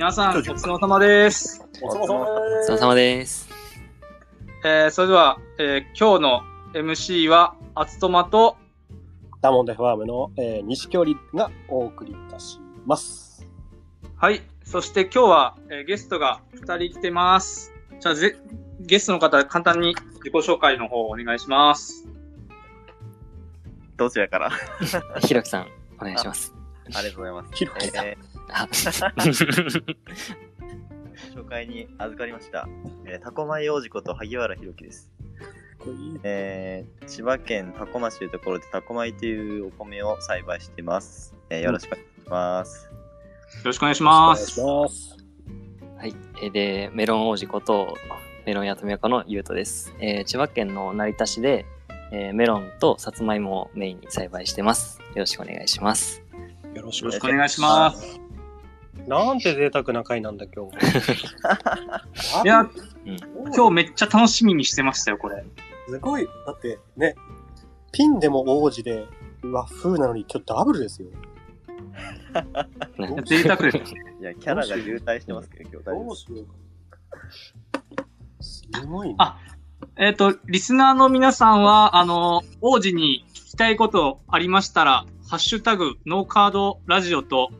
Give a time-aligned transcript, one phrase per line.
[0.00, 1.62] 皆さん、お疲れ様です。
[1.82, 2.24] お疲れ様お
[2.66, 3.50] 疲れ様です。
[4.64, 6.40] えー、それでは、えー今日の
[6.72, 8.56] MC は、あつとまと、
[9.42, 13.46] ダモンデファームの、えー、西京里がお送りいたします。
[14.16, 14.40] はい。
[14.64, 17.70] そして今日は、えーゲストが2人来てます。
[18.00, 18.38] じゃあぜ、
[18.80, 22.08] ゲストの方、簡単に自己紹介の方お願いします。
[23.98, 24.50] どちらから？
[25.20, 25.66] ひろきさん、
[26.00, 26.54] お願いします。
[26.94, 27.54] ありがとうございます。
[27.54, 28.29] ひろきさんえあー
[31.34, 32.68] 紹介に預かりました。
[33.06, 35.10] えー、タコマイ王子こと萩原弘樹です。
[36.24, 41.34] えー、千葉県タコ町というところでタコ米というお米を栽培しています。
[41.48, 42.84] えーよろしくお願いします。
[42.84, 42.90] よ
[43.64, 44.60] ろしくお願いしおます。
[44.60, 45.16] 願いします。
[45.98, 46.14] はい。
[46.42, 47.94] えーで、メロン王子こと、
[48.46, 49.94] メロンやとみやかのゆうとです。
[50.00, 51.64] えー千葉県の成田市で、
[52.12, 55.00] えーメロンとさつまいもをメインに栽培してます。
[55.14, 56.22] よろしくお願いします。
[56.74, 58.20] よろしくよろしくお願いします。
[59.10, 60.76] なんて贅沢な回なんだ、今日。
[62.46, 62.70] いや、うん。
[63.52, 65.44] 今日めっちゃ楽しみにしてましたよ、これ。
[65.88, 66.28] すごい。
[66.46, 67.16] だってね、
[67.90, 69.04] ピンでも王子で
[69.42, 71.08] 和風なのに今日ダブルですよ。
[72.98, 73.78] ね贅沢です。
[74.20, 76.42] いや、キャラが渋滞してますけど、今日大丈夫で
[78.40, 78.62] す。
[78.72, 79.16] すごいね。
[79.18, 79.40] あ
[79.96, 87.50] えっ、と、リスナーの皆さんは、あの、王子に聞きたいことありましたら、ハッシュタグ、ノーカードラジオと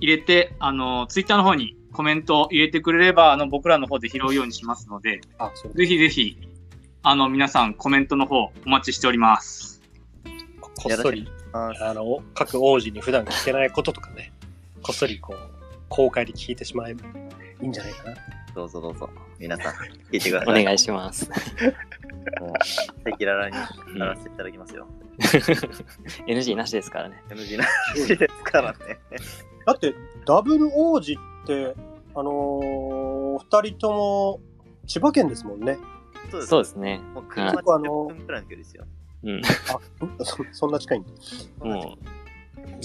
[0.00, 6.38] 入れて、あの、ツイッターの方にコメントを入れてくれれば、あの、僕らの方で拾うようにしますので、あ、そうぜひぜひ、
[7.02, 9.80] あの、皆さんコメントの方お待ちしております。
[10.76, 14.32] こっそり、あの、各王子に普段聞けないこととかね、
[14.82, 15.50] こっそりこう、
[15.88, 17.06] 公開で聞いてしまえば
[17.62, 18.16] いいんじゃないかな。
[18.54, 19.10] どうぞどうぞ。
[19.38, 19.74] 皆さん、
[20.10, 20.64] 聞いてくだおさい。
[20.64, 21.28] 願いします。
[21.28, 22.50] もう、
[23.04, 23.48] 赤裸々
[23.92, 24.86] にやらせていただきますよ。
[26.26, 27.22] NG なしですからね。
[27.28, 28.98] NG なしですからね。
[29.66, 29.94] だって、
[30.26, 31.74] ダブル王子って、
[32.14, 34.40] あのー、二人とも
[34.86, 35.78] 千葉県ですもんね。
[36.30, 36.46] そうです。
[36.48, 37.00] そうですね。
[37.14, 38.84] もう車で僕あの10分くらいの距離ですよ。
[39.24, 39.42] うん。
[39.44, 41.10] あ、そそんな近いんだ。
[41.64, 41.98] もう、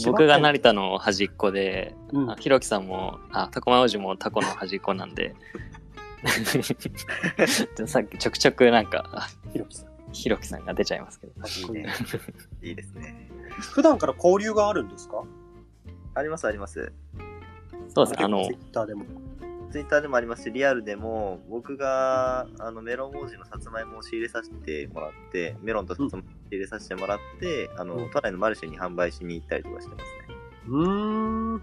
[0.05, 2.35] 僕が成田の端っこで、うんあ。
[2.37, 5.35] ひろきさんも、あ、タコマ王子もタコの端っこなんで、
[7.85, 9.89] さっきちょくちょくなんか、あひろきさん。
[10.11, 11.33] ひろきさんが出ちゃいますけど。
[11.35, 11.93] いいね。
[12.63, 13.29] いいですね。
[13.59, 15.23] 普段から交流があるんですか？
[16.19, 16.91] ありますあります。
[17.93, 18.25] そうですね。
[18.25, 19.05] あのツイ、ッターでも。
[19.71, 30.35] ツイッターでもありますし、リアルでも、僕があのメロン王子のさつまいもを仕入れさせてもらって、メロンとさつまいもを仕入れさせてもらって、あの、うん都内のマルシェに販売しに行ったりとかしてますね。
[30.67, 31.61] うーん。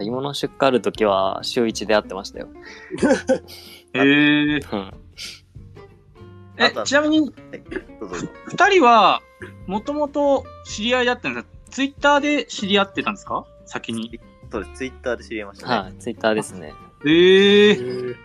[0.00, 2.48] 芋の出荷あるときは週1で会ってましたよ。
[3.94, 4.94] えー、うん
[6.60, 7.30] えちなみに、はい、
[8.00, 8.28] どうぞどうぞ。
[8.46, 9.20] 二人は、
[9.68, 11.52] もともと知り合いだったんですか？
[11.70, 13.46] ツイッターで知り合ってたんですか？
[13.68, 14.20] 先に。
[14.50, 15.78] そうです、ツイッターで知り合いましたね。
[15.78, 16.74] はい、ツイッターですね。
[17.04, 18.16] えー、ー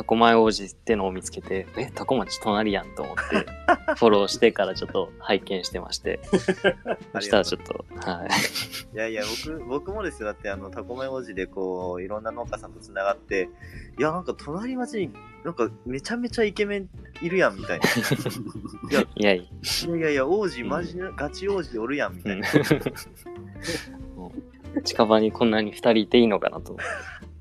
[0.00, 3.46] タコマイ王子ってのを見つけて、え、タコ町隣やんと思って、
[3.96, 6.20] フォローしてからちょっと拝見してまして、
[7.12, 8.94] そしたらちょっと、はい。
[8.94, 10.26] いやいや、僕、僕もですよ。
[10.28, 13.50] だって、あの、タコマイ王子で、こう、いろんな農家さんと繋がって、
[13.98, 15.10] いや、なんか、隣町に、
[15.44, 16.88] なんか、めちゃめちゃイケメン
[17.20, 17.86] いるやん、みたいな。
[18.90, 22.48] いや、いやいや、いやいやいや、王子、マジな、ガチ王子でおるやん、みたいな。
[24.84, 26.74] 近場にこんなに二人いていいのかなと。
[26.74, 26.76] い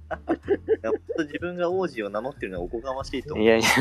[0.81, 3.45] や、ほんと自分が王子を名乗ってるのはおこがましいと思う。
[3.45, 3.67] いやいや。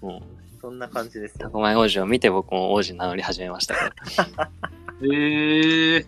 [0.00, 0.22] もう、
[0.60, 1.38] そんな感じですよ。
[1.46, 3.92] タコマイ王子を見て僕も王子名乗り始めましたか
[4.36, 4.50] ら。
[5.02, 6.06] えー、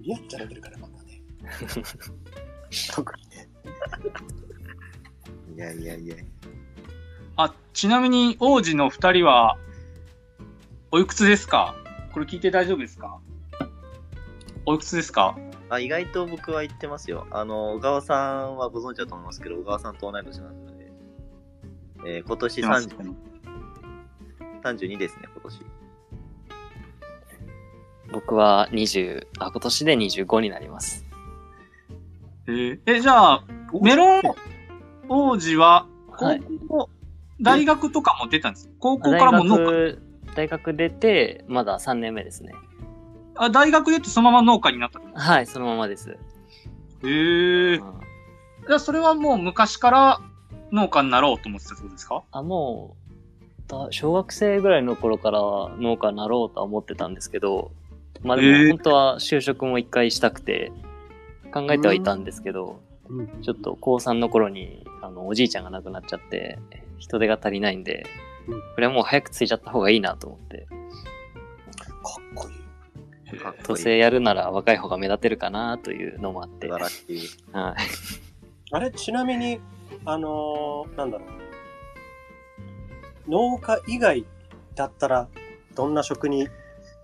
[0.00, 1.20] リアルじゃれてるからまたね。
[2.94, 3.48] 特にね。
[5.56, 6.14] いやいやいや。
[7.36, 9.58] あ、ちなみに王子の二人は、
[10.90, 11.74] おいくつですか？
[12.12, 13.18] これ聞いて大丈夫ですか？
[14.66, 15.36] おいくつですか？
[15.70, 17.26] あ、意外と僕は言ってますよ。
[17.30, 20.92] あの、小川さんはご存知だと思いますけど、小川さんと同い年なので、
[22.06, 23.14] えー今年30
[24.62, 25.60] 32ですね、今年。
[28.10, 31.04] 僕は20、あ、今年で25になります。
[32.46, 33.44] えーえ、じゃあ、
[33.82, 34.22] メロン
[35.08, 36.40] 王子は、はい。
[36.68, 36.90] 高校、
[37.40, 40.02] 大学とかも出たんです高校大からも農家、学、
[40.38, 42.52] 大学出て、まだ3年目ですね。
[43.34, 45.12] あ大学出てそのまま農家になったの？
[45.12, 46.10] はい、そのままです。
[46.10, 46.14] へ
[47.02, 47.82] えうん。
[48.68, 50.20] じゃあそれはもう昔から
[50.70, 52.22] 農家になろうと思ってたってことですか？
[52.30, 52.96] あ、も
[53.66, 57.72] う、だ小学生ぐらいの頃から農家になろうとは思ってたんですけど、
[58.22, 58.62] まあでえー。
[58.68, 60.70] も本当は就職も一回したくて
[61.52, 63.42] 考えてはいたんですけど、うん。
[63.42, 66.60] ちょっと高3の頃にあのおじいちゃんが亡くなっちゃって
[66.98, 68.27] 人手が足りないんで、うん
[68.74, 70.66] これはもう早く着いちゃった方がいいなと思って。
[70.66, 73.38] かっこいい。
[73.38, 73.78] かっこ都いい。
[73.78, 76.68] 政やるなら若い方が目立てるかなというのもあって。
[76.68, 77.24] は素晴らしい。
[77.26, 77.28] い。
[78.70, 79.60] あれ、ちなみに、
[80.04, 81.28] あのーなんだろう。
[83.30, 84.24] 農家以外
[84.74, 85.28] だったら、
[85.74, 86.48] どんな職に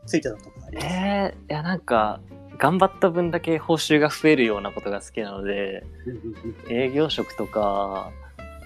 [0.07, 0.87] ついてたとかあります？
[0.89, 2.21] えー、いやなんか、
[2.57, 5.85] 頑張った分だけ報酬が増えるようなことが好きなので、
[6.71, 8.11] 営業職とか、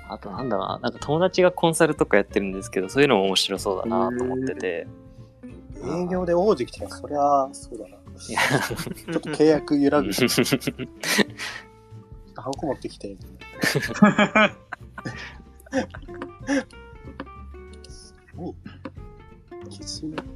[0.09, 4.87] あとなんだろうな、なんか友達がコンサルとかやってるんですけど、そういうのも面白そうだなと思ってて。
[5.85, 7.99] 営業で王子来たら、そりゃ、そうだな。
[8.19, 10.13] ちょっと契約揺らぐ。
[10.13, 10.31] ちょっ
[12.35, 13.17] とハンコ持ってきて。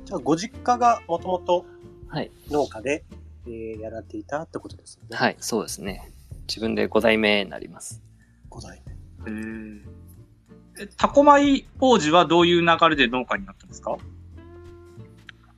[0.05, 1.65] じゃあ、ご実家がもともと
[2.09, 2.31] はい。
[2.51, 3.05] 農家で、
[3.47, 5.17] えーやられていたってことですよね。
[5.17, 6.13] はい、そうですね。
[6.47, 8.03] 自分で5代目になります。
[8.49, 8.83] 五代
[9.27, 13.97] えタコ米王子はどういう流れで農家になったんですか？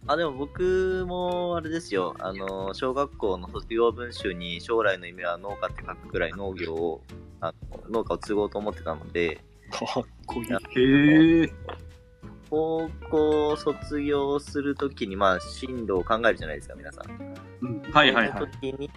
[0.06, 2.14] あ、でも僕も、あれですよ。
[2.18, 7.00] あの、小学校の卒業文集に将来の夢は農家って書くくらい農業を、
[7.40, 7.54] あ
[7.88, 9.40] の農家を継ごうと思ってたので、
[9.70, 10.52] かっこいい。
[10.52, 11.52] へえ。
[12.50, 17.04] 高校卒業するときに、まあ、進路を考えるじゃないですか、皆さん。
[17.62, 18.38] うんはいはいはい。
[18.38, 18.90] その時に、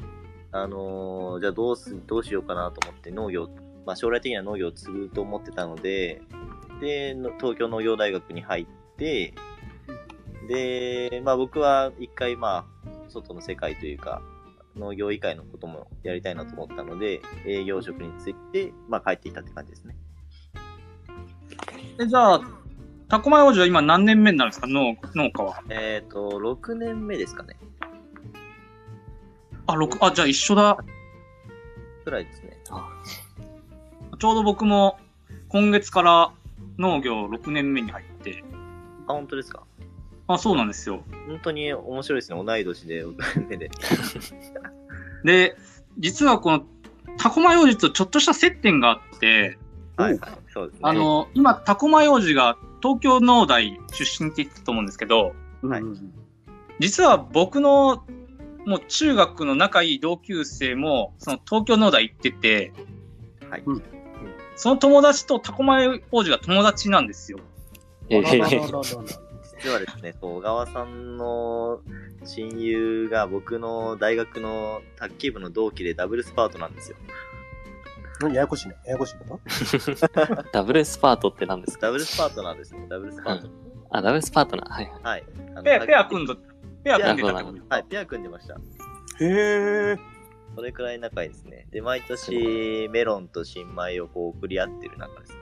[0.52, 3.50] あのーじゃあどうす、どうしようかなと思って農業、
[3.88, 6.22] まあ将来的には農業を継ぐと思ってたので、
[6.82, 8.68] で、の東京農業大学に入っ
[8.98, 9.34] て、
[10.50, 14.22] で、まあ僕は一回まあ、外の世界というか、
[14.76, 19.96] 農業以外のこともやりたいなと思ったので、営業職について、まあ帰ってきたって感じですね。
[22.02, 22.42] えじゃあ、
[23.08, 24.68] タコ米王子は今何年目になるんですか？
[24.68, 25.64] 農農家は。
[25.70, 27.56] えっ、と、6年目ですかね。
[29.66, 30.78] あ、六あ、じゃあ一緒だ。
[32.04, 32.58] くらいですね。
[34.20, 34.98] ちょうど僕も
[35.50, 36.32] 今月から
[36.78, 38.44] 農業6年目に入って。
[39.08, 39.64] あ、本当ですか？
[40.28, 41.04] あ、そうなんですよ。
[41.28, 42.44] 本当に面白いですね。
[42.44, 43.72] 同い年で、6 年目で。
[45.24, 45.58] で、
[46.00, 46.66] 実はこの
[47.18, 49.58] タコ米王子とちょっとした接点があって、
[49.96, 50.32] はい、はい。
[50.54, 50.80] そうですね。
[50.84, 55.34] あの、今、タコ米王子が東京農大出身って言ってたと思うんですけど、
[55.64, 56.14] はいうん
[56.80, 58.06] 実は僕の
[58.68, 62.72] もう中学の仲いい同級生も、その東京農大行ってて、
[63.50, 63.64] はい。
[64.58, 67.38] うんその友達とタコ米王子が友達なんですよ。
[68.10, 68.18] 実
[69.72, 71.82] はですね、小川さんの
[72.26, 76.98] 親友が僕の大学の卓球部の同期でダブルスパートなんですよ。
[78.22, 78.76] 何ややこしいね。
[78.86, 80.44] ややこしいな。
[80.52, 81.88] ダブルスパートって何ですか？
[81.88, 82.86] ダブルスパートなんですね。
[82.90, 83.50] ダブルスパート。
[83.92, 84.70] あ、ダブルスパートナー。
[84.72, 85.24] はいはい。
[85.64, 86.40] ペア、ペア組んだど、
[86.84, 88.56] ペア組んでたってことはい、ペア組んでました。
[88.56, 88.60] へ
[89.22, 90.17] え。
[90.58, 91.68] それくらい仲いいですね。
[91.70, 95.38] で、毎年メロンと新米をこう送り合ってる仲ですね。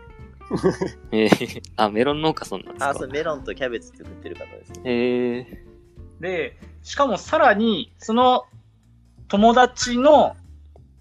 [1.13, 2.89] えー、あ、メロン農家さんなんですか？
[2.89, 4.81] あ、そう、メロンとキャベツ作ってる方ですね。
[4.83, 8.44] えー、で、しかもさらに、その
[9.29, 10.35] 友達の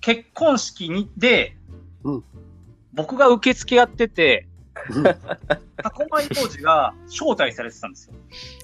[0.00, 1.56] 結婚式にで、
[2.05, 2.25] うん
[2.93, 4.46] 僕が受付やってて、
[5.82, 8.14] タコ米王子が招待されてたんですよ。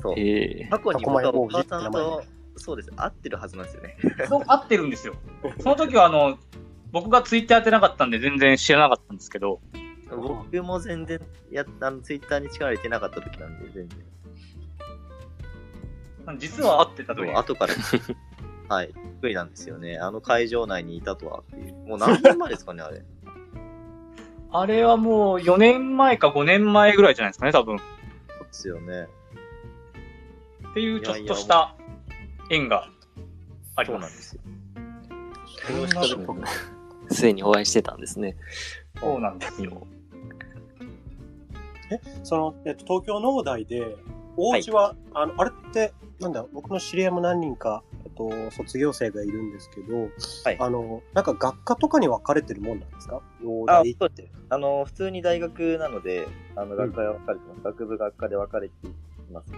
[0.00, 0.14] そう。
[0.16, 2.22] えー、過去に僕はお母さんと、
[2.60, 3.96] そうです、合ってるはずなんですよね。
[4.28, 5.14] そう合ってるんですよ。
[5.60, 6.38] その時はあの、
[6.92, 9.60] 僕がツイッターやってなかったんで全然知らなかったんですけど、
[10.10, 11.20] 僕も全然
[11.50, 13.98] やあのツイッターに力入れてなかった時なんで、全然。
[16.38, 17.36] 実は合ってたという。
[17.36, 17.74] 後から、
[18.68, 19.98] はい、びっくりなんですよね。
[19.98, 21.74] あの会場内にいたとはっていう。
[21.88, 23.02] もう何年前ですかね、あれ。
[24.52, 27.76] あれはもう4年前か5年前ぐらいじゃないですかね、多分。
[27.76, 27.84] っそ
[28.42, 29.08] うですよね。
[30.74, 31.74] ていうちょっとした
[32.50, 32.88] 縁が
[33.76, 33.94] ありま。
[33.94, 34.42] そうなんですすよ。
[37.10, 38.36] すでにお会いしてたんですね。
[39.00, 39.86] そうなんですよ。
[42.22, 43.96] その、えっと、東京農大で、
[44.36, 50.08] お家は、あの、あれって、なんだ、僕の知り合いも何人か、えっと、卒業生がいるんですけど、
[50.44, 53.22] はいあの、なんか学科とかに分かれてるもんなんですか？
[53.42, 54.30] 農あ大って。
[54.50, 57.60] あの、普通に大学なので、あの、学科で分かれてます。
[57.62, 58.90] 学部学科で分かれてい
[59.32, 59.52] ます。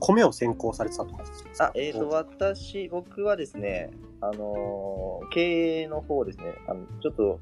[0.00, 1.14] 米を専攻されてたと
[1.58, 3.90] あ、えっ、と、私、僕はですね、
[4.20, 7.40] あのー経営の方ですね、あの、ちょっと、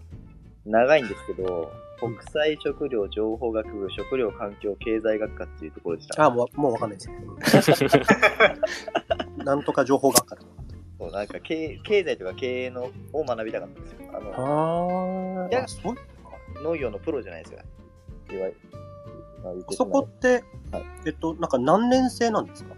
[0.64, 6.24] 長いんですけど、国際食料情報学部食料環境経済学科っていうところでした。
[6.24, 7.16] あ、もう、もう分かんないですね。
[9.44, 10.36] なんとか情報学科。
[10.98, 13.98] そうなんか経経済とか経営のを学びたかったんですよ。
[14.14, 15.94] あの、あいやあ、そう
[16.62, 17.62] 農業のプロじゃないですか。
[18.34, 18.48] いわ
[19.70, 22.74] そまこってはい、えっと、なんか何年生なんですか？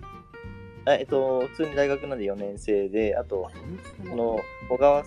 [0.86, 3.50] ええっと、普通に大学なんで4年生で、あと、
[4.08, 4.38] その、
[4.70, 5.02] 小川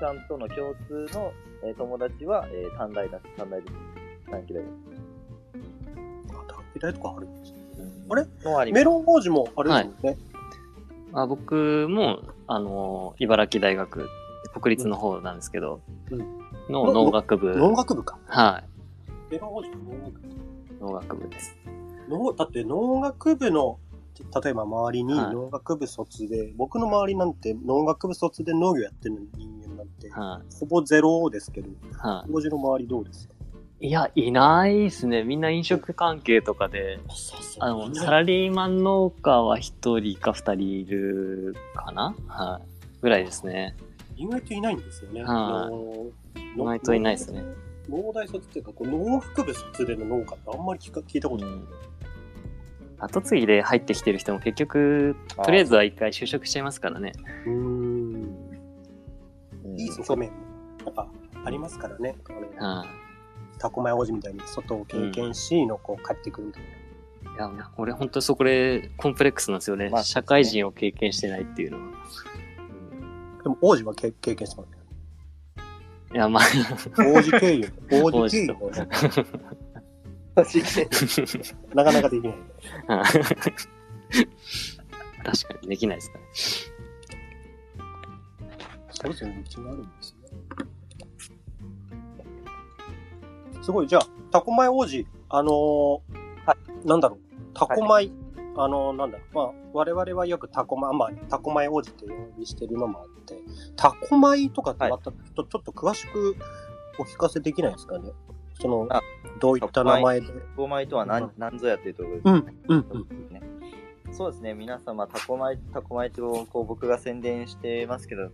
[0.00, 1.32] さんとの共通の、
[1.62, 3.74] えー友達は、えー短大だ、短大です。
[4.30, 4.68] 短期大学。
[6.30, 7.58] あ短期大とかあるんですね。
[8.08, 8.12] うん。
[8.12, 8.72] あれ？
[8.72, 10.16] メロン王子もあれですもんね。
[11.12, 14.08] あ僕も、あの、茨城大学、
[14.60, 16.18] 国立の方なんですけど、うん。
[16.72, 18.18] の農学部、農学部か。
[18.26, 18.62] は
[19.28, 20.28] い、メロン王子の農学部。
[20.84, 21.56] 農学部です。
[22.08, 23.78] 農だって農学部の、
[24.42, 33.34] 例えば周りにはい農学部卒で、僕の周りなんて農学部卒で農業やってる人間なんて、はほぼゼロですけど、い、は王子の周りどうですか？
[33.80, 33.88] い。
[33.88, 35.24] いや、いないですね。
[35.24, 37.00] みんな飲食関係とかで、
[37.94, 42.14] サラリーマン農家は一人か二人いるかな？
[42.28, 42.68] はい。
[43.00, 43.74] ぐらいですね。
[44.16, 45.24] 意外といないんですよね。
[45.24, 45.74] はい
[46.56, 47.42] 意外といないですね。
[47.88, 51.54] 農大卒っていうか、こう農学部卒での農家ってあんまり聞か聞いたことない。
[52.98, 57.12] 後継ぎで入ってきてる人も結局、とりあえずは一回就職しちゃいますからね。
[57.46, 58.14] うーん。
[59.64, 60.36] うんいい側面も、
[60.84, 61.08] やっぱ
[61.44, 62.16] ありますからね。
[62.58, 62.84] あ。
[63.58, 67.54] タコマイ王子みたいに外を経験し、のこう帰ってくるみたいな。
[67.54, 69.90] いや、俺本当にそこでコンプレックスなんですよね。
[69.90, 71.84] まあ社会人を経験してないっていうのは。
[73.42, 74.78] でも王子は経経験してますね。
[76.14, 76.44] いや、まあ、
[77.12, 78.54] 王子経由、王子経由。
[81.74, 82.34] なかなかできない。
[85.24, 86.24] 確かにできないですかね。
[88.90, 90.28] それぞれの道があるんですね。
[93.62, 96.00] すごい、じゃあ、タコ米王子、あのー
[96.84, 97.18] なんだろう、
[97.54, 98.10] タコ米、
[98.56, 103.38] あのーなんだまあ、我々はよくタコ米、まあ、タコ米王子って呼びしてるのもあって、
[103.76, 106.36] タコ米とかってまた、ちょっとちょっと詳しく
[106.98, 108.12] お聞かせできないですかね？
[108.60, 109.00] そのあ、
[109.40, 110.28] どういった名前で？
[110.28, 112.34] タコ米とは何,、何ぞやっていうところですうん、
[112.68, 113.32] うん、うん。
[113.32, 113.42] ね。
[114.12, 118.30] そうですね、皆様、タコ米、タコ米とこう僕が宣伝してますけど、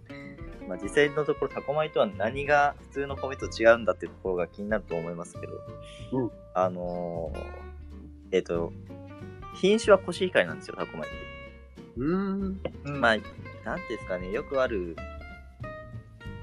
[0.69, 5.53] まあ、実際のところタコ米とは何が普通の米と違うんだっていうところが気になると思いますけど、
[6.13, 7.71] うんあのー
[8.33, 8.73] えっ、と、
[9.55, 11.09] 品種はコシヒカリなんですよ、タコ米って。
[11.97, 13.01] うーん。
[13.01, 13.17] まあ、
[13.65, 14.97] なんていうんですかね、よくある、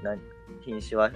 [0.02, 0.16] な
[0.60, 1.10] 品種は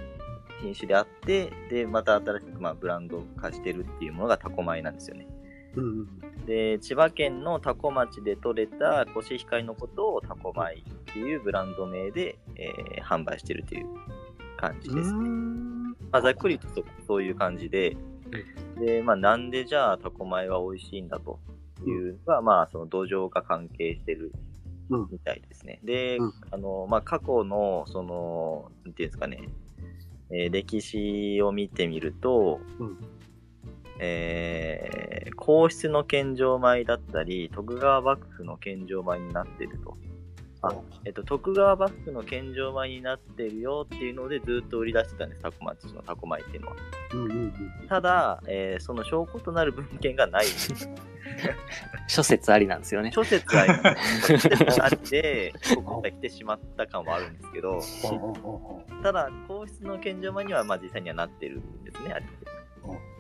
[0.61, 5.27] 品種であって、で、また新しく、まあ、ブランド化してるっていうものがタコ米なんですよね。
[5.75, 6.07] うん、
[6.47, 13.87] で、千葉県のタコ町で採れたコシヒカリのことをタコ米っていうブランド名で、えー販売してるという
[14.57, 15.29] 感じですね。
[16.11, 17.97] まあ、ざっくりとそそういう感じで、
[18.79, 21.41] で、まあ、なんでじゃあタコ米は美味しいんだと
[21.91, 24.33] いうのが、まあ、その土壌が関係してる
[24.91, 25.81] うんみたいですね。
[25.85, 29.49] で、うんあの、まあ、過去の、その、なんていうんですかね、
[30.31, 32.99] えー歴史を見てみると、うん
[33.99, 39.97] えー皇室の献上米だったり、徳川幕府の献上米になってると。
[40.63, 46.77] あえっと、徳川幕府の献上米になってるよっていうのでずっと売り出してたんです、タコ町のタコ米っていうのは。
[47.15, 47.89] うん、うん、うん。
[47.89, 50.45] ただ、えーその証拠となる文献がない。
[52.07, 53.11] 諸説ありなんですよね。
[53.13, 54.39] 諸説ありなんです。
[54.39, 57.81] 諸説あって、 ここまで来てしまった感はあるんですけど、
[59.03, 62.47] ただ、皇室の献上米には、まあ実際にはなってるんですね、あれって
[62.85, 63.12] うん。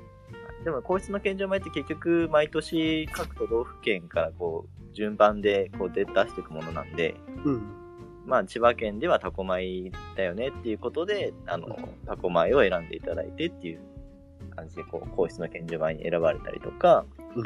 [0.64, 7.14] でも、皇室の献上米って結局、毎年各都道府県からこう、順番でこう出出していくものなんで、
[7.44, 7.62] うん。
[8.26, 11.76] まあ、千葉県ではタコ米だよねっていうことで、あの、
[12.06, 13.80] タコ米を選んでいただいてっていう
[14.54, 17.04] 感じで、こう、皇室の献上米に選ばれたりとか、
[17.34, 17.44] うん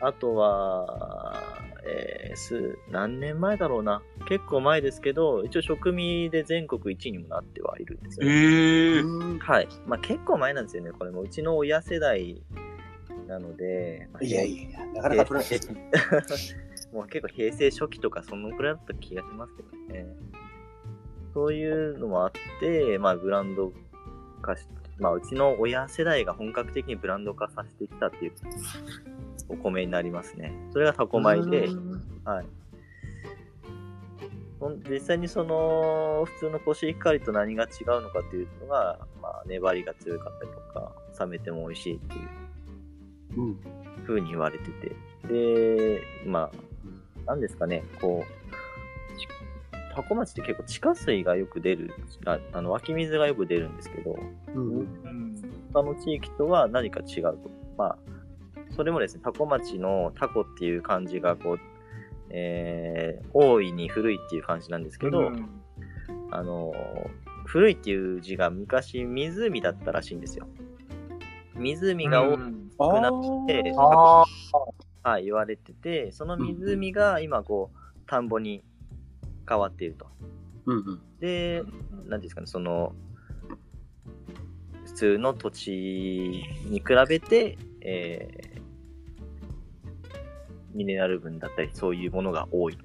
[0.00, 1.42] あとは、
[1.88, 4.02] えー、す、何年前だろうな。
[4.28, 8.32] 結構前ですけど、一応食味で全国1位にもなってはいるんですよね。
[8.32, 9.68] ええうんはい。
[9.86, 10.92] まあ結構前なんですよね。
[10.92, 12.42] これもうちの親世代
[13.26, 15.68] なので、まあいやいやいや、なかなか取れない。
[16.92, 20.06] もう結構平成初期とかそのくらいだった気がしますけどね。
[21.34, 23.72] そういうのもあって、まあブランド
[24.42, 24.66] 化し、
[24.98, 28.32] まあうちの親世代が本格的にブランド化させてきたっていう
[29.48, 30.52] お米になりますね。
[30.72, 31.68] それがタコ米で、
[32.24, 32.46] はい。
[34.90, 42.18] 実際にその普通のコシヒカリと何が違うのかっていうのが、まあ粘りが強かったりとか、冷めても美味しいってい
[43.36, 43.60] ううん。
[44.06, 44.96] 風に言われてて。
[45.28, 46.50] で、ま
[47.26, 49.28] あ、なんですかね、こう、ち
[49.94, 51.92] タコ町って結構地下水がよく出る、
[52.24, 54.18] ああの湧き水がよく出るんですけど、
[54.54, 54.86] うん。
[55.72, 57.50] 他の地域とは何か違うと。
[57.76, 57.98] まあ、
[58.78, 61.58] それもですね、タコ町のタコっていう漢字がこう、
[62.30, 65.32] えー、大いに古いっていう感じなんですけど、
[66.30, 66.72] あの、
[67.44, 70.46] 古いっていう字が昔湖だったらしいんですよ。
[71.56, 74.22] 湖が多くなって、あ
[75.02, 75.10] あ。
[75.10, 78.62] はい、言われてて、その湖が今こう、田んぼに
[79.48, 80.06] 変わっていると。
[80.66, 81.00] うんうん。
[81.18, 82.92] で、なんていうんですかね、その、
[84.84, 85.70] 普通の土地
[86.70, 88.57] に比べて、えー
[90.74, 92.78] ミネラル分だったり、そういうものが多い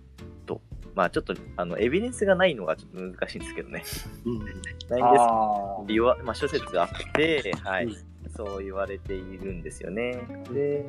[0.46, 0.62] と。
[0.96, 3.84] まあちょっと、あの、エビデンスがないのがちょっと難しいんですけどね。
[4.26, 4.40] うん。
[4.40, 4.68] ないんです。
[4.92, 7.96] あ理由は、まあ、諸説あって、はい、うん。
[8.36, 10.20] そう言われているんですよね。
[10.52, 10.86] で、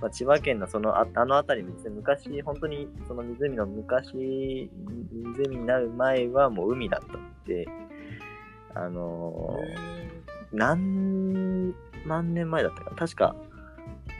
[0.00, 4.70] まあ、千葉県のそのああの辺り、別に昔、本当にその湖の昔、
[5.12, 7.66] 湖になる前はもう海だったんで、
[8.74, 9.96] あのー。
[10.52, 12.96] 何万年前だったかな。
[12.96, 13.34] 確か、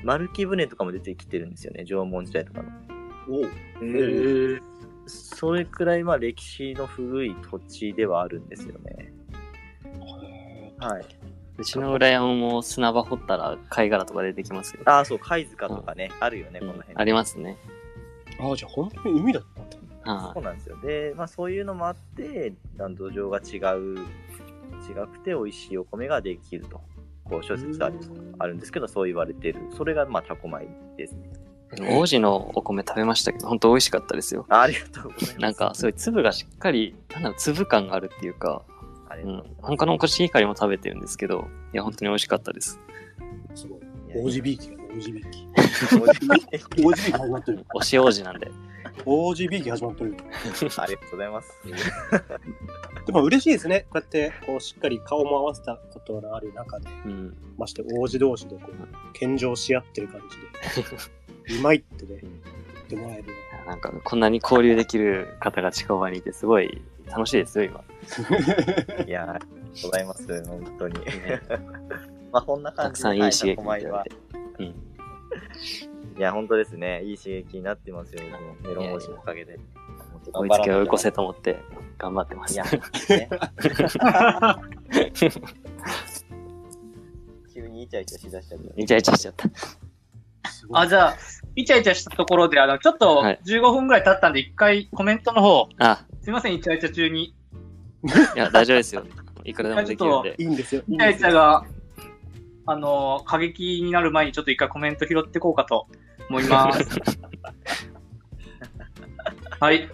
[0.05, 2.69] 丸木舟とかも出てきてるんですよね、縄文時代とかの。
[3.29, 3.43] お。
[3.43, 3.49] へ
[3.83, 4.61] え。
[5.07, 9.13] それくらいまあ歴史の古い土地ではあるんですよね。
[10.79, 11.05] はい。
[11.59, 14.83] うちの裏山も砂場掘ったら貝殻とか出てきますよ。
[14.85, 16.95] ああ、そう、貝塚とかね、あるよね、この辺。
[16.95, 17.57] ありますね。
[18.39, 19.77] ああ、じゃあ本当に海だったんだ。
[20.13, 20.77] はそうなんですよ。
[20.83, 26.81] で、まあそういうのもあって、土壌が違う、違くて美味しいお米ができると。
[27.29, 27.99] こう諸説ある
[28.39, 29.61] あるんですけど、そう言われてる。
[29.77, 30.67] それがまあタコ米
[30.97, 31.31] ですね。
[31.89, 34.47] 王子のお米食べましたけど、本当美味しかったですよ。
[34.49, 35.39] あありがとうございます。
[35.39, 38.75] なんか、すごい粒がしっかり、なんだろう、粒感があるっていうか、うう
[39.09, 39.25] ござい。
[39.25, 39.51] ます。
[39.63, 42.79] 他のコシヒカリも食べてるんですけど、いや、本当に美味しかったです。
[43.55, 43.81] すごい。
[44.15, 45.47] 王子ビーキだね、王子ビーキ。
[45.99, 47.67] 王子ビーキ王子ビーキ始まってる。
[47.75, 48.51] 推し王子なんで。
[49.05, 50.17] 王子ビーキ始まってる。
[50.79, 51.53] ありがとうございます。
[53.07, 53.87] でも嬉しいですね。
[53.91, 57.37] こうやって、こう、しっかり顔も合わせたことのある中で、うん。
[57.57, 60.23] まして王子同士でこう、献上し合ってる感
[60.75, 63.25] じで、 うまいってね、言ってもらえる。
[63.67, 67.85] なんか、こんなに交流できる方が近場にいて、すごい楽しいですよ、今。
[69.07, 70.45] いや、ありがとうございます。
[70.45, 70.95] 本当に。
[72.33, 74.17] まあこんなた感じで、くさんいい刺激はいタコ米はいただいて。
[74.59, 74.75] うん。
[76.17, 77.03] いや、本当ですね。
[77.05, 78.23] いい刺激になってますよ。
[78.63, 79.59] メロン王子のおかげで。
[80.33, 81.59] 追いつけを追い越せと思って、
[81.99, 82.55] 頑張ってます。
[82.55, 82.71] いや、ね、
[87.53, 88.81] 急にイチャイチャしだしちゃった。
[88.81, 89.49] イチャイチャしちゃった。
[90.73, 91.17] あ、じゃあ、
[91.55, 97.25] イチャイチャしたところで、あの、ちょっとはい15分ぐらい経ったんで、一回コメントの方、あ、すいません、イチャイチャ中に。
[97.25, 97.35] い
[98.37, 99.05] や、大丈夫ですよ。
[99.45, 100.35] いくらでもできるんで。
[100.39, 100.83] いいんですよ。
[100.89, 101.19] いいイチャイ。
[101.19, 101.65] チャが、
[102.67, 105.87] あの、過激になる前にちょっと一回コメント拾っていこうかと
[106.29, 106.85] 思います。
[109.61, 109.89] はい。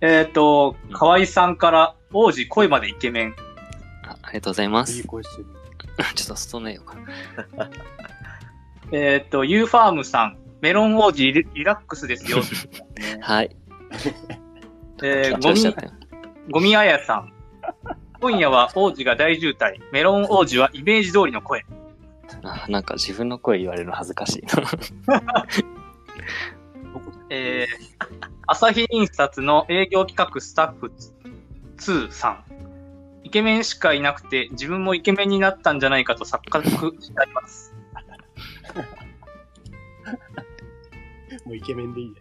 [0.00, 3.34] えっ、と、河合さんから、王子声までイケメン。
[4.06, 5.06] あありがとうございまいいす。
[5.06, 5.46] 声してる。
[6.14, 6.96] ちょっと外寝ようか
[7.56, 7.70] な。
[8.92, 12.38] えっ、と、ユーファームさん、メロン王子リリラックスですよ。
[13.20, 13.56] はい。
[15.02, 15.92] えー、緊ゴミ。
[16.50, 17.32] ゴミあやさん。
[18.20, 19.80] 今夜は王子が大渋滞。
[19.92, 21.64] メロン王子はイメージ通りの声。
[22.42, 25.20] あなんか自分の声言われるの恥ずかしいな。
[27.30, 30.92] えー、朝日印刷の営業企画スタッフ
[31.78, 32.44] 2さん。
[33.24, 36.68] イケメンしかいなくて、自分もイケメンになったんじゃないかと錯覚
[37.00, 37.74] してあります。
[41.44, 42.16] もうイケメンでいいね。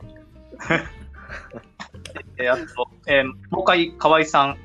[2.38, 4.58] えー、あと、えー、もう一回河合さん。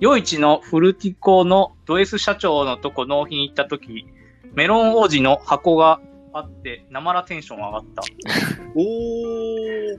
[0.00, 4.06] 夜市のフルティコのド S 社長のとこ納品行った時、
[4.54, 6.00] メロン王子の箱が
[6.32, 8.02] あって、なまらテンション上がった。
[8.74, 9.98] おー。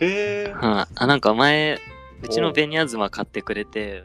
[0.00, 0.52] へー。
[0.52, 1.78] はいあ、なんか前、
[2.22, 4.04] うちの紅あずま買ってくれて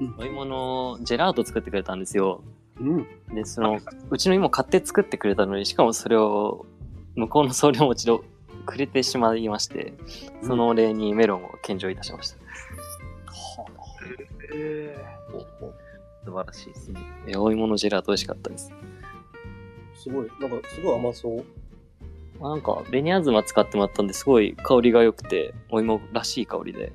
[0.00, 2.42] うん、お芋のジェラート作ってくれたんですよ。
[2.80, 3.06] うん。
[3.34, 6.66] で、その、うちの芋買って作ってくれたのに、しかもそれを
[7.16, 8.16] 向こうの送料持ちで
[8.64, 9.94] くれてしまいまして、
[10.42, 12.36] そのお礼にメロンを献上いたしました。
[16.24, 17.00] 素晴らしいですね。
[17.26, 18.70] えお芋のジェラート美味しかったです。
[20.08, 21.44] すごい、なんかすごい甘そう。
[22.42, 26.88] なんか、紅あずま使ってもらったんですごい香りが良くて、お芋らしい香りで、へ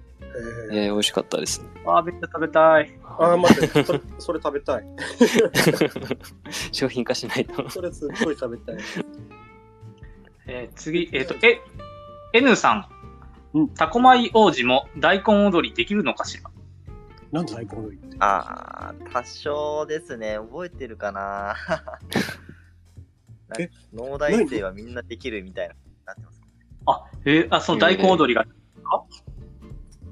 [0.72, 1.64] ーえー美味しかったです。
[1.86, 2.92] あー、めっちゃ食べたい。
[3.04, 4.86] あー、待って、それそれ食べたい。
[6.72, 7.70] 商品化しないと。
[7.70, 8.78] それすっごい食べたい。
[10.48, 11.62] えー次、えっ、と、え、
[12.34, 12.86] N さん。
[13.54, 16.50] うんタコ米王子も大根踊りできるのかしら？
[17.32, 18.18] なんで大根踊りって？
[18.20, 20.38] あー、多少ですね。
[20.40, 21.56] 覚えてるかな
[23.60, 25.76] えか農大生はみんなできるみたいな。
[26.06, 26.42] なってます
[26.86, 28.46] あ、えーあ、その大根踊りが。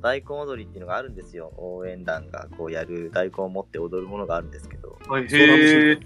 [0.01, 1.53] 大根踊りっていうのがあるんですよ。
[1.57, 5.99] 応援団がこうやる大根を持って踊るものがあるんですけど、へえ。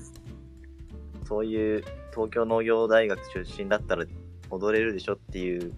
[1.25, 4.05] そういう東京農業大学出身だったら
[4.49, 5.73] 踊れるでしょっていう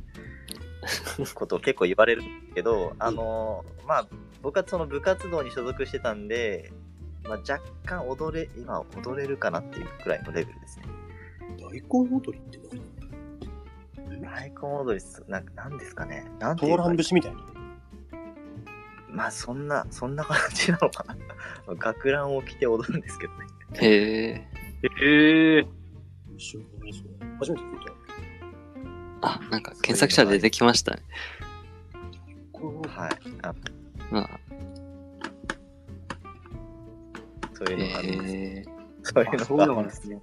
[1.33, 4.07] ことを結構言われるんですけど、 あのまあ
[4.41, 6.71] 僕はその部活動に所属してたんで、
[7.23, 10.85] まあ、若干踊れ、今踊れるかなっていうくらいのレベルですね。
[11.59, 12.59] 大根踊りって
[14.09, 14.21] 何？
[14.21, 16.25] 大根踊りす、なんかなんですかね。
[16.39, 17.39] なんていトーラン節みたいな。
[19.09, 21.17] まあそんな、そんな感じなのかな。
[21.75, 23.47] 学ランを着て踊るんですけどね。
[23.81, 24.47] へえ。
[25.01, 25.67] へえ。
[26.35, 27.07] 一緒にそう。
[27.39, 27.85] 初めて聞い
[29.21, 29.29] た。
[29.29, 31.03] あ、なんか検索したら出てきましたね。
[32.87, 33.09] はい。
[33.43, 33.53] あ
[34.09, 34.39] まあ、
[37.53, 38.33] そういうのがあります。
[38.33, 38.65] え
[39.03, 40.21] そういうのがのがですね。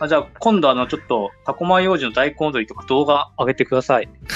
[0.00, 4.08] あじゃあ、今度あの、ちょっと、タコマイ王子の大根踊りとか動画上げてください。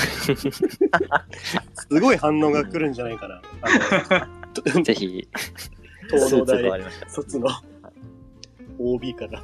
[1.90, 3.42] すごい反応が来るんじゃないかな。
[4.82, 5.28] ぜひ、
[6.12, 6.82] の、東農大。
[7.08, 7.48] 卒の
[8.78, 9.42] OB から。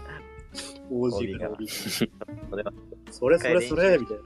[0.91, 1.69] OG から OB。
[1.69, 2.73] それは
[3.11, 4.23] それそれそれみたいな。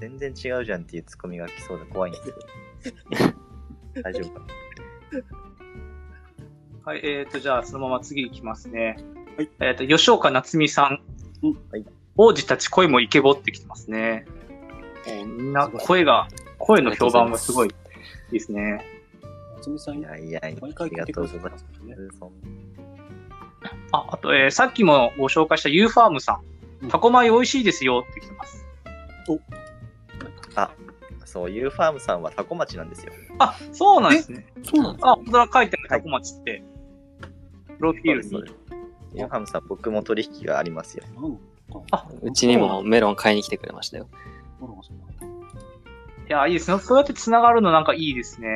[0.00, 4.02] 全然違うじゃんっていうツッコミが来そうで怖いんですけど。
[4.02, 4.46] 大丈夫かな
[6.84, 8.96] はい、えーと、じゃあ、そのまま次行きますね。
[9.38, 9.50] はい。
[9.60, 11.00] えーと、吉岡夏美さん。
[11.42, 11.84] うんはい
[12.20, 14.26] 王子たち声もイケボってきてますね。
[15.06, 16.26] もうみんな声が、
[16.58, 17.70] 声の評判がすごいい
[18.30, 18.84] いですね。
[19.58, 22.20] 夏美さんい、やいやいや、毎ありが回聞いてくとうございまださいます
[23.92, 26.40] あ、あと、えーさっきもご紹介した U ファームさ。
[26.82, 28.66] うんんタコ米美味しいですよって来てます。
[31.28, 33.12] そう、ユーファームさんはタコ町なんですよ。
[33.38, 34.46] あ、そうなんですね。
[34.64, 36.64] そうなんあ、本当だ、書いてあるタコ町って。
[37.78, 38.44] プロフィールに
[39.10, 39.18] そうで。
[39.18, 41.04] すユーファームさん、僕も取引がありますよ。
[41.90, 44.08] あ、うちにもメロン買いに来てくれましたよ。
[46.28, 46.78] いや、いいですね。
[46.78, 48.48] そうやって繋がるのなんかいいですね。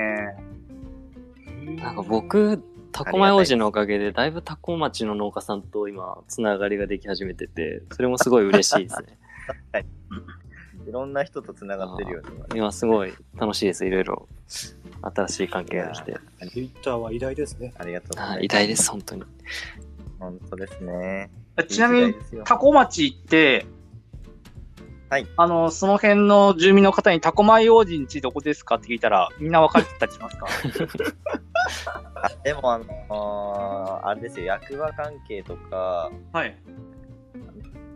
[1.81, 2.63] なんか僕、
[2.93, 9.19] タコ米王子のおかげで、だいぶタコ町の農家さんと今、つながりができ始めてて、それもすごい嬉しいですね。
[10.87, 13.87] いろんな人と繋がってるように今今すごい楽しいです。
[13.87, 14.29] いろいろ
[15.01, 16.17] 新しい関係ができて。
[16.51, 17.73] ツイッターは偉大ですね。
[17.79, 18.37] ありがとうございます。
[18.37, 19.23] はい、偉大です、本当に。
[20.23, 21.31] 本当ですね。
[21.69, 23.67] ちなみにタコ町って、
[25.11, 25.27] はい。
[25.37, 30.47] あの、その辺の住民の方にタコ米王子んちどこですかって聞いたら、みんな分かってたりしますか？
[32.25, 36.57] あでも、あのーあれですよ、役場関係とか、はい。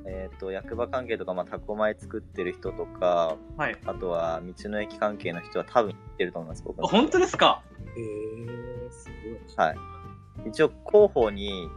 [0.09, 3.77] えっ、と、役場関係とか、まあ、タコ米作ってる人とか、はい。
[3.87, 7.63] あとは道の駅関係の人は多分知ってると思います、僕あ本当ですか？
[7.97, 9.09] へえー、す
[9.57, 9.67] ごい。
[9.67, 9.77] はい。
[10.49, 11.69] 一応、広報に、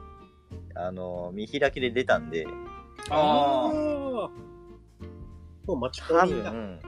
[0.76, 2.46] あのー見開きで出たんで、
[3.10, 4.30] ああ。
[5.66, 6.52] もう町公多認だ。
[6.52, 6.80] 分、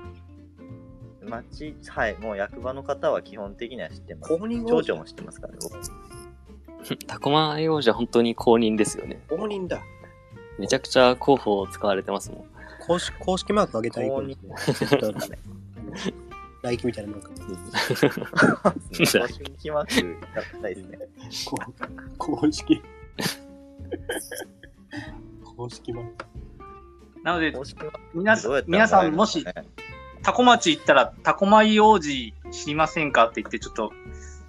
[1.30, 4.38] 町、はい、もう役場の方は基本的には知ってます。
[4.38, 5.54] 公認町長も知ってますから
[7.08, 9.22] タコ米王子は本当に公認ですよね。
[9.30, 9.82] 公認だ。
[10.58, 12.46] めちゃくちゃ広報使われてますもん。
[12.86, 14.32] 公式公式マークあげたらいい公認
[16.72, 17.32] イキみたいなマーク。
[18.89, 20.04] 公式マーク使っ
[20.52, 21.00] てないですね。
[21.46, 21.58] こ
[22.17, 22.82] 公式。
[25.56, 26.26] 公式マーク。
[27.24, 27.54] なので、
[28.13, 29.45] 皆どうやったら皆さんもし
[30.24, 33.91] タコ町行ったらタコ米王子知りませんかって言って、ちょっと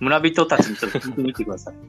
[0.00, 1.74] 村人たちにちょっと聞いてみてください。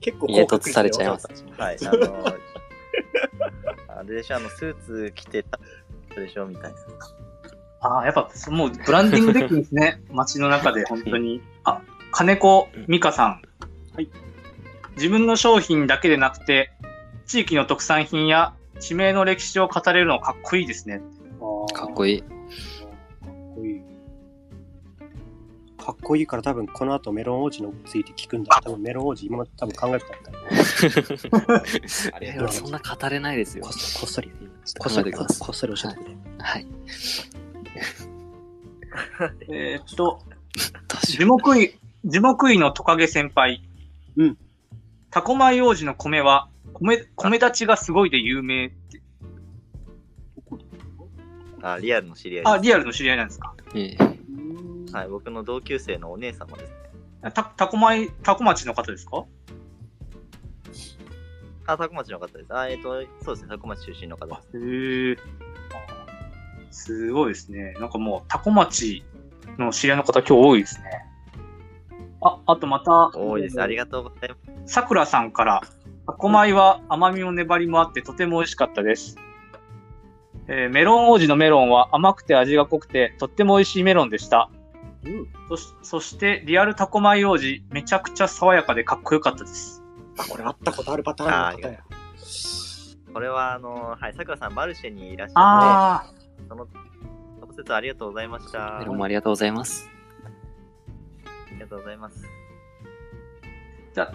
[0.00, 1.28] 結構家凸されちゃいます。
[1.56, 2.38] はい、あのー、
[3.88, 5.58] あれでしょ、あの、スーツ着てた
[6.16, 6.78] でしょ、みたいな。
[7.80, 10.02] ああ、やっぱもうブランディングできるんですね。
[10.10, 11.40] 街の中で本当に。
[12.12, 13.42] あ、金子美香さん。
[13.94, 14.08] はい。
[14.96, 16.72] 自分の商品だけでなくて、
[17.26, 21.00] 地域の特産品や地名の歴史を語れるのかっこいいですね。
[21.74, 22.22] かっこいい。
[22.22, 22.28] かっ
[23.54, 23.82] こいい。
[25.78, 28.60] かっこいいから多分この後メロン王子について聞くんだ。
[28.62, 30.38] 多分メロン王子今まで多分考えてたんだ。
[32.14, 33.72] あ え俺そんな語れないですよこっ。
[33.72, 35.12] そこっそり、ことっそり。
[35.12, 36.16] こっそり教えてくれ。
[36.38, 36.66] はい。
[39.48, 40.20] えーっと、
[41.06, 41.24] 樹。
[41.24, 43.62] 木医、樹木医のトカゲ先輩。
[44.16, 44.38] うん。
[45.10, 49.02] タコ米王子の米は、米、米立ちがすごいで有名って。
[51.62, 52.52] あ、リアルの知り合いです。
[52.54, 53.54] あ、リアルの知り合いなんですか？
[53.74, 57.30] ええはい、僕の同級生のお姉様ですね。
[57.30, 59.24] た、タコ米、タコ町の方ですか？
[61.66, 62.52] あ、タコ町の方です。
[62.52, 64.58] あ、えっ、と、そうですね、タコ町出身の方です。
[64.58, 65.16] へえ。
[66.72, 67.74] すごいですね。
[67.78, 69.04] なんかもう、タコ町
[69.56, 71.04] の知り合いの方今日多いですね。
[72.22, 73.60] あ、あとまた、多いです。
[73.60, 74.72] ありがとうございます。
[74.74, 75.62] さくらさんから、
[76.06, 79.16] タコ米は甘みも粘りもあってとても美味しかったです。
[80.48, 84.50] えーメロン王子のメロンは甘くて味が濃くてとっても美味しいメロンでした。
[85.04, 85.28] うん。
[85.48, 89.82] そしそして、リアルタコ米王子、めちゃくちゃ爽やかでかっこよかったです。
[90.18, 91.78] あ、これ会ったことあるパターンのあ方や。
[93.12, 96.66] これは、あの、はい、さくらさん、マルシェにいらっしゃああ、って、その、
[97.40, 98.78] 直接ありがとうございました。
[98.78, 99.91] メロンもありがとうございます。
[101.62, 102.24] ありがとうございます。
[103.94, 104.12] じゃあ、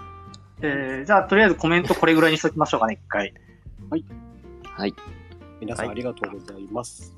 [0.62, 3.34] えーじゃあ、とりあえずコメントこれぐらいにしときましょうかね、一回。
[3.90, 4.94] はい。
[5.62, 7.16] 皆さんはいありがとうございます。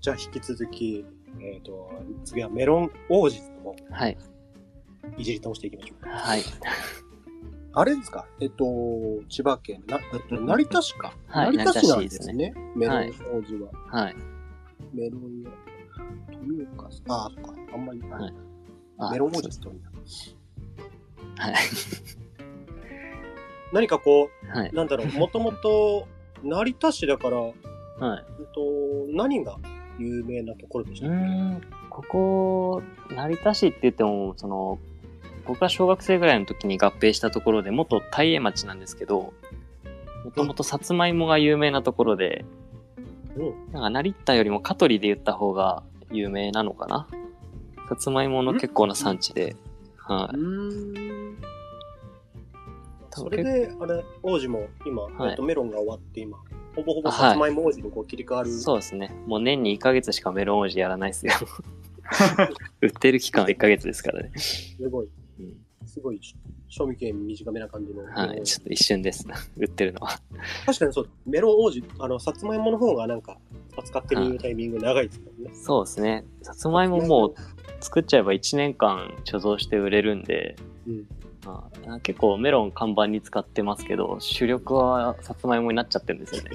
[0.00, 1.04] じゃあ引き続き、
[1.40, 1.90] えっ、と、
[2.24, 4.18] 次はメロン王子の方はい。
[5.16, 6.08] いじり倒していきましょう。
[6.08, 6.42] はい。
[7.76, 8.26] あれですか？
[8.40, 8.64] えっと、
[9.28, 11.12] 千葉県、な、えっと、成田市か。
[11.26, 12.54] はい成田市なんで成田市ですすね。
[12.76, 12.98] メロン
[13.38, 13.70] 王子は。
[14.02, 14.16] はい。
[14.92, 15.50] メロン屋。
[16.32, 17.12] 富岡さん。
[17.12, 17.54] ああ、そっか。
[17.72, 18.32] あんまり、はいあ
[19.10, 19.76] メロン王子って言う
[21.36, 21.54] はい。
[23.72, 24.68] 何かこはい。
[24.68, 26.06] う、なんだろう、もともと、
[26.42, 27.52] 成田市だから、はい。
[28.40, 28.60] えっと、
[29.12, 29.56] 何が
[29.98, 31.16] 有名なところでしたっけ？
[31.16, 34.78] ん、ここ、成田市って言っても、その、
[35.46, 39.32] 僕が小学生ぐらいの時に合併したところで、元大江町なんですけど、
[40.24, 42.44] もともとさつまいもが有名なところで、
[43.36, 47.08] うんなんか成田よりも香取で言った方が有名なのかな？
[47.88, 49.56] さつまいもの結構な産地で、
[49.98, 50.36] はい。
[53.10, 56.38] それで、あれ、王子も今、はいえっと、メロンが終わって今、
[56.74, 58.50] ほぼほぼさつまいも王子にこう切り替わる。
[58.50, 59.14] そうですね。
[59.26, 61.32] もう年に1ヶ月しかメロン王子やらないですよ。
[62.82, 64.32] 売ってる期間は1ヶ月ですからね。
[64.36, 66.20] すごい、うんすごい、
[66.68, 68.02] 賞味期限短めな感じの。
[68.04, 68.42] はい。
[68.42, 69.26] ちょっと一瞬です。
[69.56, 70.18] 売ってるのは。
[70.66, 71.10] 確かにそうだ。
[71.24, 73.38] メロン王子、あの、さつまいもの方がなんか、
[73.76, 75.50] 扱ってるタイミング長いですもんね。
[75.54, 76.24] そうですね。
[76.42, 77.34] さつまいももう
[77.84, 81.06] 作っちゃえば1年間貯蔵して売れるんで、うん。
[81.44, 86.50] まあ、結構メロン看板に使ってますけど、主力はさつまいもになっちゃってるんですよね。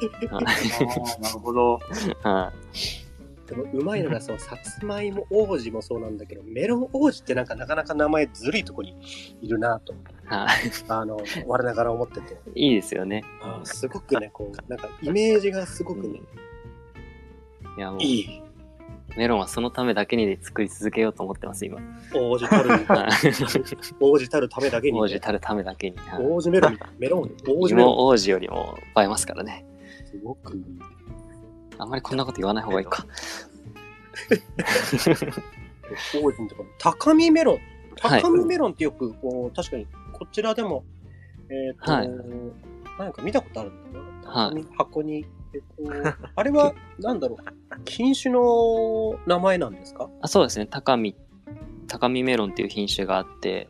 [0.32, 1.80] なるほど。
[2.22, 3.10] はい
[3.46, 8.96] でも、うまいのが、その、さつまいも王子もそうなんだけど、メロン王子ってなんかなかなか名前ずるいとこに
[9.42, 9.92] いるなと、
[10.26, 10.46] は
[10.86, 12.38] あの、我ながら思ってて。
[12.54, 12.68] い。
[12.68, 13.24] いいですよね。
[13.64, 16.20] すごくね、こう、なんかイメージがすごくね、
[17.76, 18.42] いやもう、いい。
[19.16, 21.78] メロンはそのためだけに作り続けようと思ってます、今。
[22.14, 23.10] 王子たる、は い
[24.00, 25.96] 王子たるためだけに、王子たるためだけに。
[25.98, 29.66] はい王子メロン、メロン、王子メロ芋王子よりも映えますからね。
[30.04, 30.06] ン。
[30.06, 30.64] すごくいい。
[31.78, 33.06] あんまりこんなこと言わない方がいいか。
[36.22, 37.58] 王子のところ、高見メロン。
[38.00, 40.84] はい高見メロンってよく、こう、確かに、こちらでも、
[41.50, 42.10] えっ、と、はい
[42.98, 44.04] なんか見たことあるんだよ
[44.52, 44.52] な。
[44.76, 45.92] 箱に、えっと、
[46.36, 47.44] あれは、なんだろう、
[47.86, 50.08] 品種の名前なんですか？
[50.20, 50.66] あそうですね。
[50.66, 51.14] 高見、
[51.88, 53.68] 高見メロンっていう品種があって、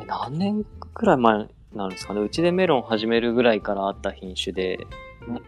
[0.00, 2.20] え何年くらい前なんですかね？
[2.20, 4.78] うちでメロン始めるぐらいからあった品種で、
[5.26, 5.42] うんはい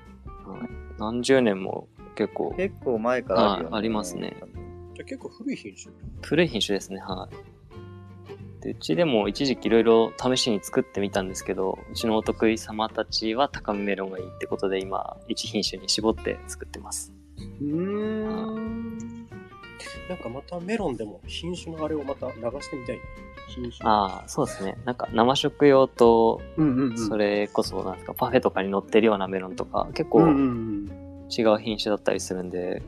[0.99, 4.37] 何十年も結構結構前からあるよ、はいありますね。
[4.39, 4.47] じゃ
[5.01, 5.95] あ結構古い品種。
[6.23, 7.01] 古い品種ですね。
[7.01, 7.35] はい。
[8.61, 17.13] でうちでも一時期いろいろ試しに作ってみたんですけど、うちのお得意様たちは高見メロンがいいってことで今、一品種に絞って作ってます。
[17.39, 18.99] うーん。
[20.09, 23.03] なんかまたメロンでも品種のあれをまた流してみたいな。
[23.49, 23.89] 品種。
[23.89, 24.77] ああ、そうですね。
[24.85, 26.99] なんか生食用と、うんうんうん。
[26.99, 31.29] それこそなんですか、パフェとかに乗ってるようなメロンとか、結構うんうんうん。
[31.31, 32.83] 違う品種だったりするんで、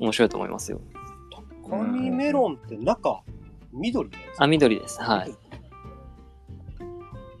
[0.00, 0.80] 面白いと思いますよ。
[1.62, 3.22] 高見メロンって中、
[3.74, 5.00] 緑のやつあ、緑です。
[5.00, 5.34] はい。。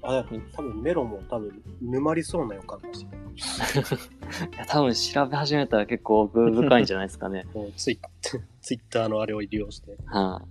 [0.02, 3.16] あ、多分メロンも多分沼りそうな予感がして。
[4.54, 7.46] いや多分調べ始めたら結構奥深いんじゃないですかね。
[7.54, 7.98] もうツイッ
[8.60, 9.96] ツイッターのあれを利用して。
[10.06, 10.42] は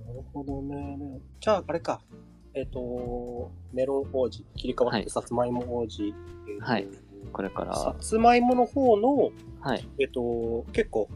[0.00, 1.20] い、なるほどね。
[1.40, 2.00] じゃあ、あれか。
[2.54, 6.02] えっ、と、メロン王子、切り替わってはいさつまいも王子。
[6.02, 6.88] えーとはい
[7.30, 9.86] これから、さつまいもの方の、はい。
[9.98, 11.08] えっ、と、結構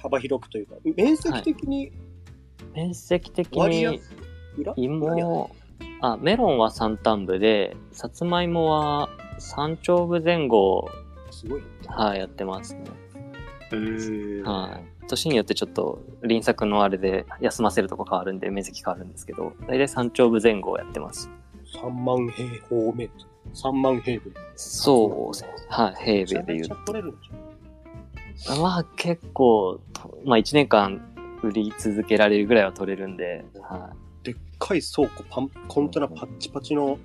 [0.00, 1.90] 幅広くというか、面積的に
[2.74, 4.00] 面積的に
[4.56, 5.50] 裏芋、
[6.00, 10.88] あ、メロンは3単部で、さつまいもは3丁部前後、
[11.30, 11.62] すごい。
[11.86, 12.84] はい、やってますね。
[13.72, 15.06] へーはい。
[15.08, 21.30] 年によってちょっと輪作のあれで休ませるとこ変わるんで面積変わるんですけど、大体3丁部前後をやってます。
[21.82, 23.54] 3万平方メートル。
[23.54, 24.30] 3万平米。
[24.56, 25.50] そうですね。
[25.68, 25.94] はい、
[26.26, 28.60] 平米で言うめちゃめちゃ取れるんじゃん。
[28.60, 31.00] まあ結構、とまあ1年間
[31.48, 33.90] 売り続けられるぐらいは取れるんで、は
[34.22, 34.24] い。
[34.24, 36.98] でっかい倉庫、パン、コンテナパッチパチの、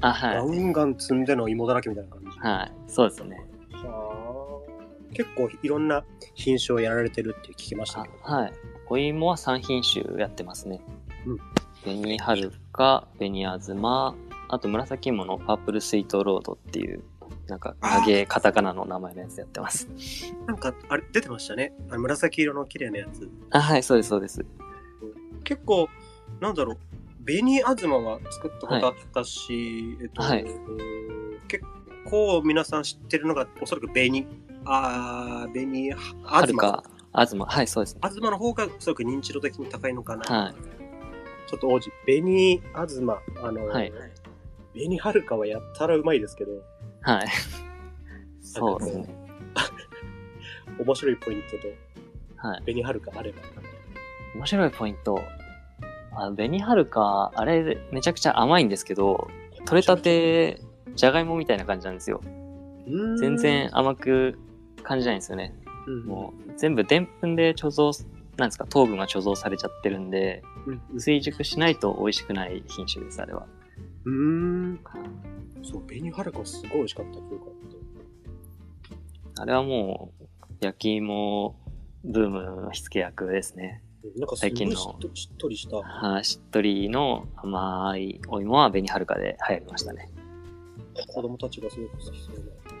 [0.00, 0.34] あ、はい。
[0.36, 2.38] ガンガン積んでの芋だらけみたいな感じ。
[2.38, 2.72] はい。
[2.86, 3.36] そうですね。
[3.72, 4.18] はあ
[5.14, 8.18] 結構いろんな品種をやられてるって聞きましたあけど。
[8.22, 8.52] はい。
[8.88, 10.80] お芋は3品種やってますね。
[11.26, 11.38] うん。
[11.82, 14.14] 紅はるか、紅あずま、
[14.48, 17.02] あと紫芋のパープルスイートロードっていう、
[17.48, 19.88] なんか、長えカタカナの名前のやつやってます。
[20.46, 21.72] なんか、あれ、出てましたね。
[21.88, 23.28] あの紫色の綺麗なやつ。
[23.50, 24.44] あ、はい、そうです、そうです。
[25.44, 25.88] 結構、
[26.40, 30.46] なんだろう、紅あずまは作ったことあったし、えっと、はい
[31.48, 31.64] 結
[32.04, 34.26] 構皆さん知ってるのが、おそらく紅、
[34.64, 36.82] あー紅はあずま。
[37.12, 38.00] あずま、はい、そうですね。
[38.02, 40.42] あずまの方がおそらく認知度的に高いのかな。
[40.42, 40.54] はい。
[41.48, 43.92] ちょっと王子、紅あずま、あの、はい
[44.74, 46.52] 紅はるかはやったらうまいですけど、
[47.08, 47.28] はい。
[48.42, 49.08] そうですね。
[50.78, 51.68] 面白いポイントと、
[52.36, 52.62] はい。
[52.64, 53.38] 紅はるかあれば。
[54.34, 55.18] 面白いポイント。
[56.12, 59.28] あ、紅はるか、あれ、めちゃくちゃ甘いんですけど、
[59.64, 60.60] 取れたて、
[60.96, 62.20] じゃがいもみたいな感じなんですよ。
[63.18, 64.38] 全然甘く
[64.82, 65.54] 感じないんですよね。
[65.86, 73.46] うん、もう、全部でんぷんで貯蔵、なんですか、糖分が貯蔵されちゃってるんで、うんうん追熟しないと美味しくない品種です、あれは。
[74.04, 74.80] うーん。
[75.62, 79.40] そう、紅はるかすごい美味しかった記憶あって。
[79.40, 80.24] あれはもう、
[80.60, 81.54] 焼き芋
[82.04, 83.82] ブームの火付け役ですね。
[84.02, 85.76] うんなんかすごい最近のしっとしっとりした。
[85.76, 90.08] はい、しっとりの甘いお芋は紅はるかで流行りましたね。
[91.08, 92.36] 子供たちがすごく好きそう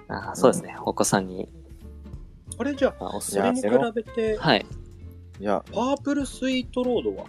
[0.08, 0.30] な。
[0.30, 0.76] あそうですね。
[0.84, 1.48] お子さんに、
[2.56, 3.68] あれじゃあ、まあ、おすすそれに比。
[3.94, 4.66] べて、はい。
[5.40, 7.26] いや、パープルスイートロードは？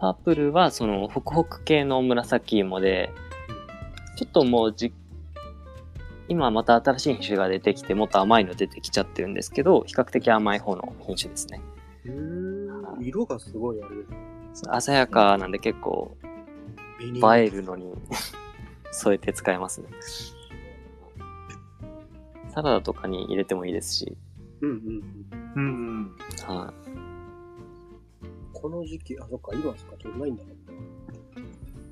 [0.00, 3.10] パープルはそのホクホク系の紫芋で、
[4.16, 4.94] ちょっともうじ、
[6.28, 11.60] 今また新しい品種が出てきて、もっと甘いの出てきちゃってるんですけど、比較的甘い方の品種ですね。
[12.06, 13.04] うーん。
[13.04, 14.08] 色がすごいある。
[14.80, 16.16] 鮮やかなんで結構
[16.98, 17.94] 紅映えるのに
[18.90, 19.88] 添えて使えますね。
[22.48, 24.16] サラダとかに入れてもいいですし、
[24.62, 24.80] うんうんう
[25.36, 25.52] ん。
[25.54, 26.56] うんうん。
[26.56, 27.09] はい。
[28.60, 30.72] この時期、あ、そっか、今しか取れないんだもんな。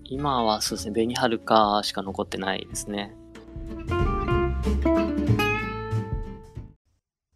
[0.04, 3.14] 今はそうですね、紅はるかしか残ってないですね。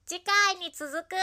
[0.05, 1.17] 次回に続く